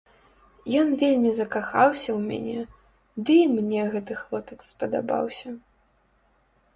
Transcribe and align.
Ён 0.79 0.87
вельмі 1.01 1.31
закахаўся 1.39 2.07
ў 2.13 2.19
мяне, 2.29 2.61
дый 3.27 3.41
мне 3.57 3.81
гэты 3.97 4.13
хлопец 4.23 4.57
спадабаўся. 4.71 5.49